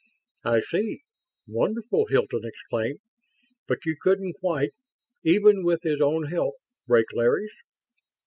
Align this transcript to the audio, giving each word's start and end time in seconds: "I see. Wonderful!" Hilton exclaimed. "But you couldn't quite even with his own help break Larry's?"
"I 0.45 0.61
see. 0.61 1.01
Wonderful!" 1.47 2.07
Hilton 2.07 2.41
exclaimed. 2.43 3.01
"But 3.67 3.85
you 3.85 3.95
couldn't 4.01 4.33
quite 4.39 4.71
even 5.23 5.63
with 5.63 5.83
his 5.83 6.01
own 6.01 6.25
help 6.25 6.55
break 6.87 7.05
Larry's?" 7.13 7.53